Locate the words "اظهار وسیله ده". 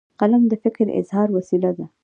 1.01-1.85